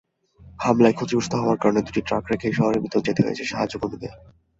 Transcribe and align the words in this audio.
হামলায় 0.59 0.95
ক্ষতিগ্রস্ত 0.95 1.33
হওয়ার 1.35 1.61
কারণে 1.61 1.81
দুটি 1.81 2.01
ট্রাক 2.01 2.23
রেখেই 2.27 2.57
শহরের 2.57 2.83
ভেতরে 2.83 3.05
যেতে 3.07 3.21
হয়েছে 3.23 3.43
সাহায্যকর্মীদের। 3.43 4.13